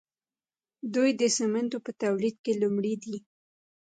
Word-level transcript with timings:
دوی 0.93 1.09
د 1.21 1.23
سیمنټو 1.37 1.77
په 1.85 1.91
تولید 2.01 2.35
کې 2.43 2.53
لومړی 2.61 2.93
دي. 3.03 3.17